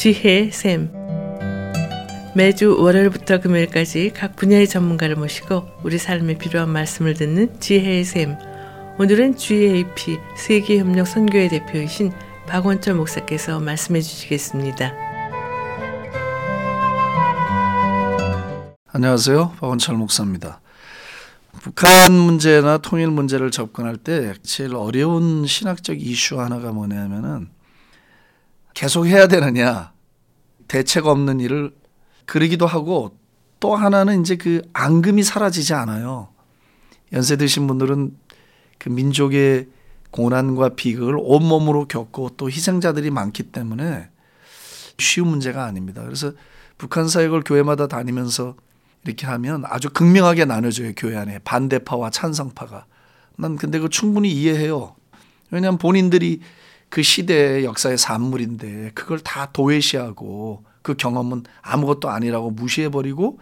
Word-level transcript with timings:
지혜의 0.00 0.50
샘 0.50 0.90
매주 2.34 2.74
월요일부터 2.80 3.38
금요일까지 3.40 4.12
각 4.16 4.34
분야의 4.34 4.66
전문가를 4.66 5.14
모시고 5.14 5.68
우리 5.82 5.98
삶에 5.98 6.38
필요한 6.38 6.70
말씀을 6.70 7.12
듣는 7.12 7.60
지혜의 7.60 8.04
샘 8.04 8.38
오늘은 8.98 9.36
GAP 9.36 10.16
세계협력 10.38 11.06
선교회 11.06 11.48
대표이신 11.48 12.12
박원철 12.46 12.94
목사께서 12.94 13.60
말씀해 13.60 14.00
주시겠습니다. 14.00 14.94
안녕하세요. 18.86 19.50
박원철 19.60 19.96
목사입니다. 19.96 20.62
북한 21.60 22.10
문제나 22.10 22.78
통일 22.78 23.08
문제를 23.08 23.50
접근할 23.50 23.98
때 23.98 24.32
제일 24.42 24.76
어려운 24.76 25.46
신학적 25.46 26.00
이슈 26.00 26.40
하나가 26.40 26.72
뭐냐면은 26.72 27.59
계속 28.80 29.06
해야 29.06 29.26
되느냐 29.26 29.92
대책 30.66 31.04
없는 31.04 31.38
일을 31.40 31.70
그러기도 32.24 32.66
하고 32.66 33.14
또 33.60 33.76
하나는 33.76 34.22
이제 34.22 34.36
그 34.36 34.62
앙금이 34.72 35.22
사라지지 35.22 35.74
않아요. 35.74 36.30
연세 37.12 37.36
드신 37.36 37.66
분들은 37.66 38.16
그 38.78 38.88
민족의 38.88 39.68
고난과 40.12 40.76
비극을 40.76 41.16
온몸으로 41.18 41.88
겪고 41.88 42.30
또 42.38 42.48
희생자들이 42.48 43.10
많기 43.10 43.42
때문에 43.42 44.08
쉬운 44.98 45.28
문제가 45.28 45.66
아닙니다. 45.66 46.02
그래서 46.02 46.32
북한 46.78 47.06
사역을 47.06 47.42
교회마다 47.44 47.86
다니면서 47.86 48.56
이렇게 49.04 49.26
하면 49.26 49.64
아주 49.66 49.90
극명하게 49.90 50.46
나눠져요. 50.46 50.92
교회 50.96 51.18
안에 51.18 51.40
반대파와 51.40 52.08
찬성파가. 52.08 52.86
난 53.36 53.56
근데 53.56 53.78
그 53.78 53.90
충분히 53.90 54.32
이해해요. 54.32 54.96
왜냐하면 55.50 55.76
본인들이 55.76 56.40
그 56.90 57.02
시대의 57.02 57.64
역사의 57.64 57.96
산물인데 57.98 58.92
그걸 58.94 59.20
다 59.20 59.50
도외시하고 59.52 60.64
그 60.82 60.94
경험은 60.94 61.44
아무것도 61.62 62.10
아니라고 62.10 62.50
무시해버리고 62.50 63.38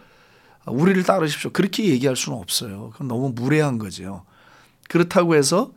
우리를 0.67 1.03
따르십시오. 1.03 1.50
그렇게 1.50 1.87
얘기할 1.87 2.14
수는 2.14 2.39
없어요. 2.39 2.91
그건 2.92 3.09
너무 3.09 3.31
무례한 3.34 3.78
거죠. 3.78 4.25
그렇다고 4.89 5.34
해서 5.34 5.72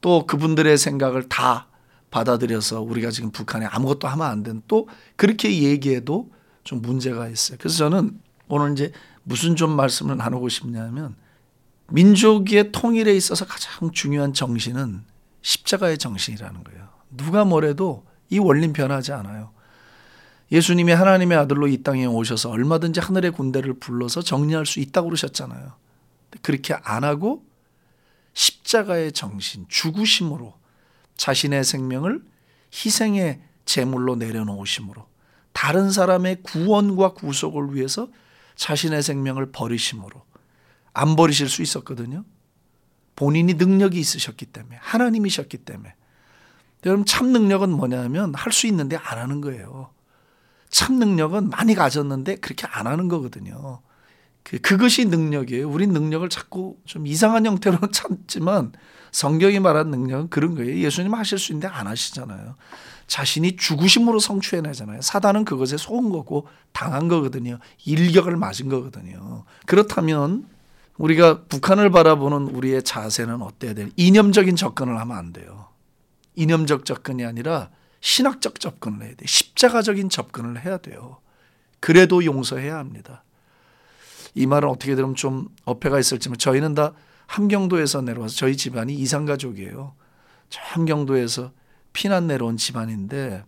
또 0.00 0.26
그분들의 0.26 0.78
생각을 0.78 1.28
다 1.28 1.66
받아들여서 2.10 2.80
우리가 2.82 3.10
지금 3.10 3.30
북한에 3.30 3.66
아무것도 3.66 4.08
하면 4.08 4.26
안 4.26 4.42
된 4.42 4.62
또 4.68 4.88
그렇게 5.16 5.62
얘기해도 5.62 6.30
좀 6.64 6.80
문제가 6.82 7.28
있어요. 7.28 7.58
그래서 7.58 7.76
저는 7.78 8.20
오늘 8.48 8.72
이제 8.72 8.92
무슨 9.24 9.56
좀 9.56 9.70
말씀을 9.76 10.16
나누고 10.16 10.48
싶냐면 10.48 11.16
민족의 11.88 12.72
통일에 12.72 13.14
있어서 13.16 13.44
가장 13.46 13.90
중요한 13.92 14.32
정신은 14.32 15.02
십자가의 15.42 15.98
정신이라는 15.98 16.64
거예요. 16.64 16.88
누가 17.10 17.44
뭐래도 17.44 18.04
이 18.28 18.38
원리는 18.38 18.72
변하지 18.72 19.12
않아요. 19.12 19.52
예수님이 20.52 20.92
하나님의 20.92 21.38
아들로 21.38 21.68
이 21.68 21.82
땅에 21.82 22.06
오셔서 22.06 22.50
얼마든지 22.50 23.00
하늘의 23.00 23.32
군대를 23.32 23.74
불러서 23.74 24.22
정리할 24.22 24.66
수 24.66 24.80
있다고 24.80 25.08
그러셨잖아요. 25.08 25.72
그렇게 26.42 26.74
안 26.74 27.04
하고 27.04 27.44
십자가의 28.32 29.12
정신, 29.12 29.66
죽으심으로 29.68 30.54
자신의 31.16 31.64
생명을 31.64 32.22
희생의 32.72 33.42
제물로 33.64 34.16
내려놓으심으로 34.16 35.06
다른 35.52 35.90
사람의 35.90 36.42
구원과 36.42 37.14
구속을 37.14 37.74
위해서 37.74 38.08
자신의 38.56 39.02
생명을 39.02 39.52
버리심으로 39.52 40.22
안 40.92 41.16
버리실 41.16 41.48
수 41.48 41.62
있었거든요. 41.62 42.24
본인이 43.16 43.54
능력이 43.54 43.98
있으셨기 43.98 44.46
때문에 44.46 44.76
하나님이셨기 44.80 45.58
때문에 45.58 45.94
여러분 46.86 47.04
참 47.04 47.32
능력은 47.32 47.70
뭐냐면 47.70 48.34
할 48.34 48.52
수 48.52 48.66
있는데 48.66 48.96
안 48.96 49.18
하는 49.18 49.40
거예요. 49.40 49.90
참 50.70 50.98
능력은 50.98 51.50
많이 51.50 51.74
가졌는데 51.74 52.36
그렇게 52.36 52.66
안 52.70 52.86
하는 52.86 53.08
거거든요. 53.08 53.80
그, 54.42 54.58
그것이 54.58 55.04
능력이에요. 55.06 55.68
우리 55.68 55.86
능력을 55.86 56.28
자꾸 56.28 56.76
좀 56.84 57.06
이상한 57.06 57.44
형태로 57.46 57.78
찾지만 57.92 58.72
성경이 59.12 59.60
말한 59.60 59.90
능력은 59.90 60.30
그런 60.30 60.54
거예요. 60.54 60.76
예수님 60.78 61.14
하실 61.14 61.38
수 61.38 61.52
있는데 61.52 61.68
안 61.68 61.86
하시잖아요. 61.86 62.54
자신이 63.08 63.56
죽으심으로 63.56 64.20
성취해내잖아요. 64.20 65.02
사단은 65.02 65.44
그것에 65.44 65.76
속은 65.76 66.10
거고 66.10 66.46
당한 66.72 67.08
거거든요. 67.08 67.58
일격을 67.84 68.36
맞은 68.36 68.68
거거든요. 68.68 69.44
그렇다면 69.66 70.46
우리가 70.96 71.42
북한을 71.48 71.90
바라보는 71.90 72.54
우리의 72.54 72.84
자세는 72.84 73.42
어때야 73.42 73.74
돼요? 73.74 73.88
이념적인 73.96 74.54
접근을 74.54 74.98
하면 75.00 75.16
안 75.16 75.32
돼요. 75.32 75.69
이념적 76.34 76.84
접근이 76.84 77.24
아니라 77.24 77.70
신학적 78.00 78.60
접근을 78.60 79.02
해야 79.02 79.14
돼요. 79.14 79.26
십자가적인 79.26 80.08
접근을 80.08 80.64
해야 80.64 80.78
돼요. 80.78 81.18
그래도 81.80 82.24
용서해야 82.24 82.76
합니다. 82.78 83.24
이 84.34 84.46
말은 84.46 84.68
어떻게 84.68 84.94
들으면 84.94 85.14
좀 85.14 85.48
어폐가 85.64 85.98
있을지만 85.98 86.38
저희는 86.38 86.74
다 86.74 86.92
함경도에서 87.26 88.02
내려와서 88.02 88.34
저희 88.36 88.56
집안이 88.56 88.94
이산가족이에요. 88.94 89.94
저 90.48 90.60
함경도에서 90.62 91.52
피난 91.92 92.26
내려온 92.26 92.56
집안인데 92.56 93.44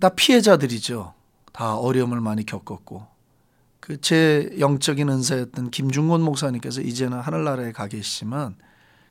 다 0.00 0.08
피해자들이죠. 0.10 1.14
다 1.52 1.76
어려움을 1.76 2.20
많이 2.20 2.44
겪었고 2.46 3.06
그 3.80 3.98
제 4.00 4.54
영적인 4.58 5.08
은사였던 5.08 5.70
김중곤 5.70 6.20
목사님께서 6.22 6.82
이제는 6.82 7.20
하늘나라에 7.20 7.72
가 7.72 7.86
계시지만 7.88 8.56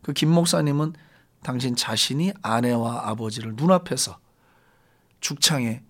그 0.03 0.13
김 0.13 0.29
목사님은 0.29 0.93
당신 1.43 1.75
자신이 1.75 2.33
아내와 2.41 3.09
아버지를 3.09 3.55
눈앞에서 3.55 4.19
죽창에 5.19 5.83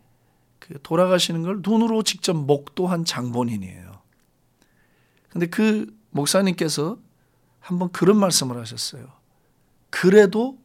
그 0.60 0.80
돌아가시는 0.82 1.44
걸 1.44 1.60
눈으로 1.62 2.04
직접 2.04 2.34
목도한 2.34 3.06
장본인이에요. 3.06 4.02
근데 5.30 5.46
그 5.48 5.96
목사님께서 6.12 6.98
한번 7.60 7.92
그런 7.92 8.18
말씀을 8.18 8.58
하셨어요. 8.58 9.12
그래도 9.90 10.58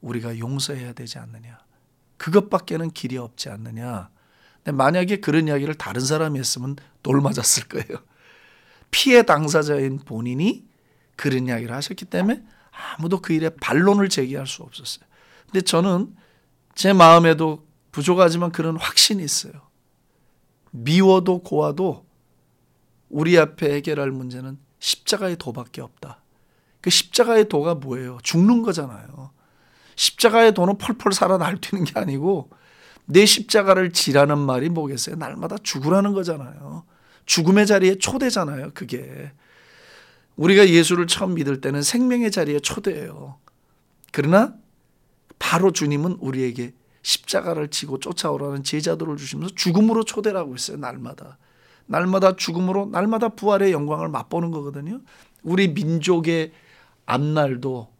우리가 0.00 0.38
용서해야 0.38 0.92
되지 0.92 1.18
않느냐. 1.18 1.58
그것밖에는 2.16 2.90
길이 2.90 3.16
없지 3.16 3.48
않느냐. 3.48 4.10
근데 4.56 4.72
만약에 4.76 5.16
그런 5.20 5.48
이야기를 5.48 5.74
다른 5.74 6.00
사람이 6.00 6.38
했으면 6.38 6.76
돌 7.02 7.20
맞았을 7.20 7.68
거예요. 7.68 7.98
피해 8.90 9.22
당사자인 9.22 9.98
본인이 9.98 10.64
그런 11.16 11.48
이야기를 11.48 11.74
하셨기 11.74 12.04
때문에 12.04 12.44
아무도 12.72 13.20
그 13.20 13.32
일에 13.32 13.50
반론을 13.50 14.08
제기할 14.08 14.46
수 14.46 14.62
없었어요. 14.62 15.04
근데 15.46 15.60
저는 15.60 16.16
제 16.74 16.92
마음에도 16.92 17.66
부족하지만 17.92 18.50
그런 18.50 18.76
확신이 18.76 19.22
있어요. 19.22 19.52
미워도 20.70 21.42
고와도 21.42 22.06
우리 23.10 23.38
앞에 23.38 23.74
해결할 23.74 24.10
문제는 24.10 24.58
십자가의 24.78 25.36
도밖에 25.36 25.82
없다. 25.82 26.22
그 26.80 26.90
십자가의 26.90 27.48
도가 27.48 27.74
뭐예요? 27.76 28.18
죽는 28.22 28.62
거잖아요. 28.62 29.30
십자가의 29.94 30.54
도는 30.54 30.78
펄펄 30.78 31.12
살아 31.12 31.36
날뛰는 31.36 31.84
게 31.84 32.00
아니고 32.00 32.50
내 33.04 33.26
십자가를 33.26 33.92
지라는 33.92 34.38
말이 34.38 34.70
뭐겠어요? 34.70 35.16
날마다 35.16 35.56
죽으라는 35.62 36.12
거잖아요. 36.12 36.84
죽음의 37.26 37.66
자리에 37.66 37.98
초대잖아요. 37.98 38.70
그게. 38.74 39.32
우리가 40.36 40.68
예수를 40.68 41.06
처음 41.06 41.34
믿을 41.34 41.60
때는 41.60 41.82
생명의 41.82 42.30
자리에 42.30 42.60
초대해요. 42.60 43.38
그러나 44.12 44.54
바로 45.38 45.72
주님은 45.72 46.18
우리에게 46.20 46.72
십자가를 47.02 47.68
지고 47.68 47.98
쫓아오라는 47.98 48.62
제자들을 48.62 49.16
주시면서 49.16 49.54
죽음으로 49.54 50.04
초대를 50.04 50.38
하고 50.38 50.54
있어요. 50.54 50.76
날마다. 50.76 51.38
날마다 51.86 52.36
죽음으로 52.36 52.86
날마다 52.86 53.30
부활의 53.30 53.72
영광을 53.72 54.08
맛보는 54.08 54.50
거거든요. 54.50 55.00
우리 55.42 55.68
민족의 55.68 56.52
앞날도 57.06 57.92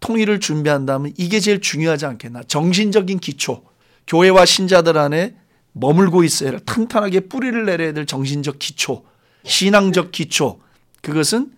통일을 0.00 0.40
준비한다면 0.40 1.12
이게 1.16 1.40
제일 1.40 1.60
중요하지 1.60 2.06
않겠나. 2.06 2.42
정신적인 2.44 3.18
기초. 3.18 3.64
교회와 4.06 4.44
신자들 4.44 4.98
안에 4.98 5.36
머물고 5.72 6.24
있어야 6.24 6.50
할 6.50 6.60
탄탄하게 6.60 7.20
뿌리를 7.28 7.64
내려야 7.64 7.92
될 7.92 8.06
정신적 8.06 8.58
기초. 8.58 9.04
신앙적 9.44 10.12
기초. 10.12 10.60
그것은 11.00 11.52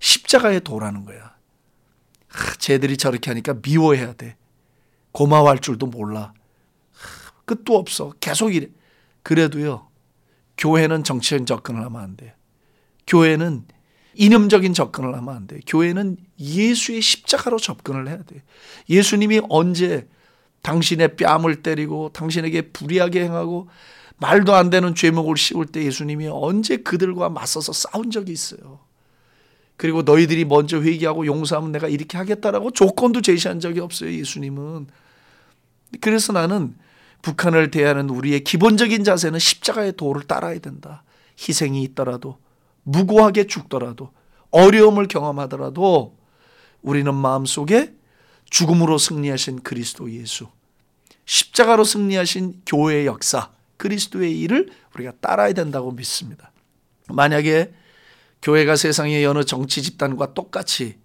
십자가에 0.00 0.60
도라는 0.60 1.04
거야. 1.04 1.34
하, 2.28 2.54
쟤들이 2.56 2.96
저렇게 2.96 3.30
하니까 3.30 3.54
미워해야 3.62 4.14
돼. 4.14 4.36
고마워할 5.12 5.58
줄도 5.58 5.86
몰라. 5.86 6.32
끝도 7.44 7.76
없어. 7.76 8.12
계속 8.20 8.54
이래. 8.54 8.68
그래도요, 9.22 9.88
교회는 10.56 11.04
정치적인 11.04 11.46
접근을 11.46 11.84
하면 11.84 12.00
안 12.00 12.16
돼. 12.16 12.34
교회는 13.06 13.66
이념적인 14.14 14.72
접근을 14.74 15.14
하면 15.14 15.34
안 15.34 15.46
돼. 15.46 15.60
교회는 15.66 16.16
예수의 16.38 17.00
십자가로 17.00 17.58
접근을 17.58 18.08
해야 18.08 18.22
돼. 18.22 18.42
예수님이 18.88 19.42
언제 19.48 20.08
당신의 20.62 21.16
뺨을 21.16 21.62
때리고 21.62 22.10
당신에게 22.12 22.70
불의하게 22.70 23.24
행하고 23.24 23.68
말도 24.18 24.54
안 24.54 24.70
되는 24.70 24.94
죄목을 24.94 25.36
씌울 25.36 25.66
때 25.66 25.82
예수님이 25.82 26.28
언제 26.28 26.76
그들과 26.78 27.30
맞서서 27.30 27.72
싸운 27.72 28.10
적이 28.10 28.32
있어요. 28.32 28.80
그리고 29.80 30.02
너희들이 30.02 30.44
먼저 30.44 30.82
회개하고 30.82 31.24
용서하면 31.24 31.72
내가 31.72 31.88
이렇게 31.88 32.18
하겠다라고 32.18 32.72
조건도 32.72 33.22
제시한 33.22 33.60
적이 33.60 33.80
없어요. 33.80 34.12
예수님은. 34.12 34.88
그래서 36.02 36.34
나는 36.34 36.76
북한을 37.22 37.70
대하는 37.70 38.10
우리의 38.10 38.44
기본적인 38.44 39.04
자세는 39.04 39.38
십자가의 39.38 39.94
도를 39.96 40.24
따라야 40.24 40.58
된다. 40.58 41.02
희생이 41.38 41.82
있더라도 41.84 42.36
무고하게 42.82 43.46
죽더라도 43.46 44.12
어려움을 44.50 45.08
경험하더라도 45.08 46.14
우리는 46.82 47.14
마음속에 47.14 47.94
죽음으로 48.50 48.98
승리하신 48.98 49.62
그리스도 49.62 50.12
예수, 50.12 50.48
십자가로 51.24 51.84
승리하신 51.84 52.64
교회의 52.66 53.06
역사, 53.06 53.48
그리스도의 53.78 54.38
일을 54.40 54.68
우리가 54.94 55.12
따라야 55.22 55.54
된다고 55.54 55.90
믿습니다. 55.90 56.52
만약에 57.08 57.72
교회가 58.42 58.76
세상의 58.76 59.24
어느 59.26 59.44
정치 59.44 59.82
집단과 59.82 60.34
똑같이 60.34 60.98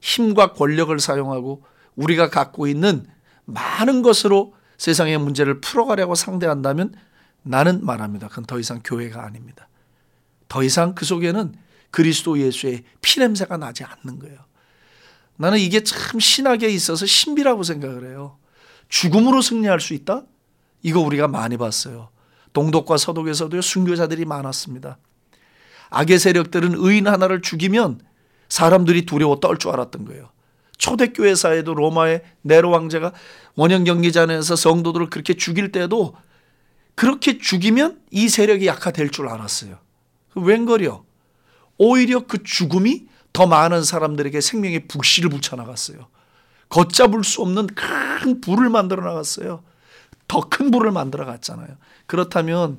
힘과 0.00 0.52
권력을 0.52 0.98
사용하고 0.98 1.64
우리가 1.96 2.30
갖고 2.30 2.66
있는 2.66 3.06
많은 3.44 4.02
것으로 4.02 4.54
세상의 4.78 5.18
문제를 5.18 5.60
풀어가려고 5.60 6.14
상대한다면 6.14 6.94
나는 7.42 7.84
말합니다. 7.84 8.28
그건 8.28 8.44
더 8.44 8.58
이상 8.58 8.80
교회가 8.84 9.24
아닙니다. 9.24 9.68
더 10.48 10.62
이상 10.62 10.94
그 10.94 11.04
속에는 11.04 11.54
그리스도 11.90 12.38
예수의 12.38 12.84
피냄새가 13.00 13.56
나지 13.56 13.84
않는 13.84 14.18
거예요. 14.18 14.38
나는 15.36 15.58
이게 15.58 15.82
참 15.82 16.20
신학에 16.20 16.68
있어서 16.68 17.06
신비라고 17.06 17.62
생각을 17.62 18.10
해요. 18.10 18.38
죽음으로 18.88 19.42
승리할 19.42 19.80
수 19.80 19.94
있다? 19.94 20.24
이거 20.82 21.00
우리가 21.00 21.28
많이 21.28 21.56
봤어요. 21.56 22.10
동독과 22.52 22.96
서독에서도 22.96 23.60
순교자들이 23.60 24.24
많았습니다. 24.24 24.98
악의 25.90 26.18
세력들은 26.18 26.74
의인 26.76 27.06
하나를 27.08 27.42
죽이면 27.42 28.00
사람들이 28.48 29.06
두려워 29.06 29.40
떨 29.40 29.58
줄 29.58 29.70
알았던 29.72 30.04
거예요. 30.06 30.30
초대교회 30.78 31.34
사에도 31.34 31.74
로마의 31.74 32.22
네로 32.42 32.70
왕제가 32.70 33.12
원형 33.54 33.84
경기장에서 33.84 34.56
성도들을 34.56 35.08
그렇게 35.10 35.34
죽일 35.34 35.72
때도 35.72 36.14
그렇게 36.94 37.38
죽이면 37.38 38.00
이 38.10 38.28
세력이 38.28 38.66
약화될 38.66 39.10
줄 39.10 39.28
알았어요. 39.28 39.78
그 40.32 40.40
웬걸요? 40.40 41.04
오히려 41.78 42.26
그 42.26 42.42
죽음이 42.42 43.06
더 43.32 43.46
많은 43.46 43.84
사람들에게 43.84 44.40
생명의 44.40 44.86
불씨를 44.88 45.28
붙여나갔어요. 45.30 46.06
걷잡을 46.68 47.22
수 47.24 47.42
없는 47.42 47.66
큰 47.68 48.40
불을 48.40 48.68
만들어 48.70 49.02
나갔어요. 49.04 49.62
더 50.28 50.40
큰 50.48 50.70
불을 50.70 50.90
만들어 50.90 51.24
갔잖아요. 51.24 51.68
그렇다면 52.06 52.78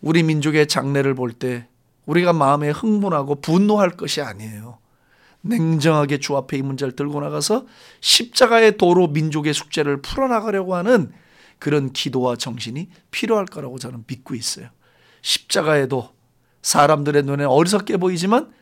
우리 0.00 0.22
민족의 0.22 0.66
장래를 0.68 1.14
볼 1.14 1.32
때 1.32 1.68
우리가 2.06 2.32
마음에 2.32 2.70
흥분하고 2.70 3.36
분노할 3.36 3.90
것이 3.90 4.20
아니에요. 4.20 4.78
냉정하게 5.42 6.18
주 6.18 6.36
앞에 6.36 6.58
이 6.58 6.62
문제를 6.62 6.96
들고 6.96 7.20
나가서 7.20 7.66
십자가의 8.00 8.76
도로 8.78 9.08
민족의 9.08 9.52
숙제를 9.52 10.00
풀어나가려고 10.00 10.74
하는 10.74 11.12
그런 11.58 11.92
기도와 11.92 12.36
정신이 12.36 12.88
필요할 13.10 13.46
거라고 13.46 13.78
저는 13.78 14.04
믿고 14.06 14.34
있어요. 14.34 14.68
십자가에도 15.22 16.10
사람들의 16.62 17.22
눈에 17.24 17.44
어리석게 17.44 17.98
보이지만 17.98 18.52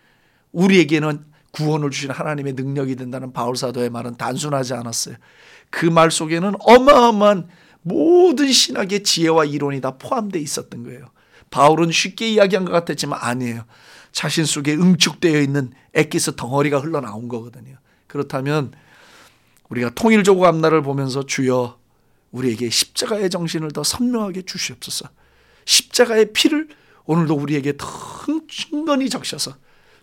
우리에게는 0.52 1.24
구원을 1.52 1.90
주신 1.90 2.10
하나님의 2.10 2.54
능력이 2.54 2.96
된다는 2.96 3.32
바울 3.32 3.56
사도의 3.56 3.90
말은 3.90 4.16
단순하지 4.16 4.74
않았어요. 4.74 5.16
그 5.70 5.86
말 5.86 6.10
속에는 6.10 6.52
어마어마한 6.58 7.48
모든 7.82 8.50
신학의 8.50 9.02
지혜와 9.02 9.44
이론이 9.44 9.80
다 9.80 9.96
포함되어 9.98 10.40
있었던 10.40 10.82
거예요. 10.84 11.06
바울은 11.52 11.92
쉽게 11.92 12.28
이야기한 12.30 12.64
것 12.64 12.72
같았지만 12.72 13.18
아니에요. 13.22 13.64
자신 14.10 14.44
속에 14.44 14.74
응축되어 14.74 15.40
있는 15.40 15.72
액기스 15.92 16.34
덩어리가 16.34 16.80
흘러나온 16.80 17.28
거거든요. 17.28 17.76
그렇다면 18.08 18.72
우리가 19.68 19.90
통일조국 19.90 20.44
앞날을 20.44 20.82
보면서 20.82 21.24
주여 21.24 21.78
우리에게 22.32 22.68
십자가의 22.68 23.30
정신을 23.30 23.70
더 23.70 23.84
선명하게 23.84 24.42
주시옵소서. 24.42 25.08
십자가의 25.64 26.32
피를 26.32 26.68
오늘도 27.04 27.34
우리에게 27.34 27.74
더 27.76 27.86
충분히 28.48 29.08
적셔서 29.08 29.54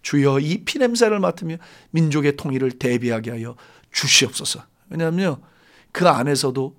주여 0.02 0.40
이 0.40 0.64
피 0.64 0.80
냄새를 0.80 1.20
맡으며 1.20 1.58
민족의 1.92 2.38
통일을 2.38 2.72
대비하게 2.74 3.32
하여 3.32 3.56
주시옵소서. 3.92 4.64
왜냐하면 4.90 5.42
그 5.92 6.08
안에서도 6.08 6.78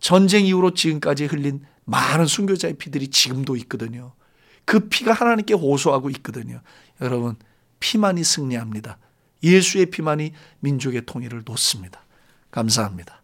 전쟁 0.00 0.46
이후로 0.46 0.74
지금까지 0.74 1.26
흘린 1.26 1.64
많은 1.88 2.26
순교자의 2.26 2.74
피들이 2.74 3.08
지금도 3.08 3.56
있거든요. 3.56 4.12
그 4.66 4.88
피가 4.88 5.12
하나님께 5.14 5.54
호소하고 5.54 6.10
있거든요. 6.10 6.60
여러분, 7.00 7.36
피만이 7.80 8.22
승리합니다. 8.22 8.98
예수의 9.42 9.86
피만이 9.86 10.32
민족의 10.60 11.06
통일을 11.06 11.42
놓습니다. 11.46 12.04
감사합니다. 12.50 13.22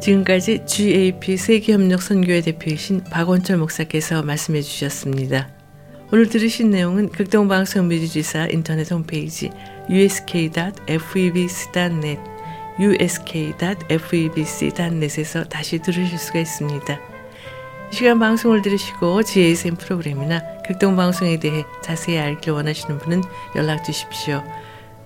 지금까지 0.00 0.64
GAP 0.66 1.36
세계협력 1.36 2.02
선교회 2.02 2.40
대표이신 2.40 3.04
박원철 3.04 3.58
목사께서 3.58 4.24
말씀해 4.24 4.60
주셨습니다. 4.62 5.48
오늘 6.10 6.28
들으신 6.28 6.70
내용은 6.70 7.08
극동방송 7.08 7.86
미디지사 7.86 8.48
인터넷 8.48 8.90
홈페이지 8.90 9.50
usk.febc.net 9.88 10.72
usk.febc.net에서 12.80 13.84
다시 15.44 15.78
들으실 15.78 16.18
수가 16.18 16.40
있습니다. 16.40 17.11
이 17.92 17.94
시간 17.94 18.18
방송을 18.18 18.62
들으시고 18.62 19.22
GASM 19.22 19.76
프로그램이나 19.76 20.42
극동 20.66 20.96
방송에 20.96 21.38
대해 21.38 21.62
자세히 21.82 22.18
알기를 22.18 22.54
원하시는 22.54 22.98
분은 22.98 23.22
연락 23.54 23.84
주십시오. 23.84 24.42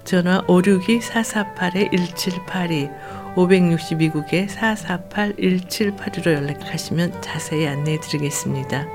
전화 0.05 0.41
562-448-1782 0.47 3.35
562국에 3.35 4.49
448-1782로 4.49 6.33
연락하시면 6.33 7.23
자세히 7.23 7.67
안내해 7.67 7.99
드리겠습니다. 7.99 8.87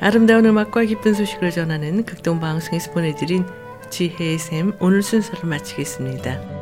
아름다운 0.00 0.44
음악과 0.44 0.82
기쁜 0.82 1.14
소식을 1.14 1.52
전하는 1.52 2.04
극동 2.04 2.40
방송에서 2.40 2.90
보내드린 2.90 3.46
지혜의 3.88 4.38
샘 4.38 4.72
오늘 4.80 5.00
순서를 5.00 5.48
마치겠습니다. 5.48 6.61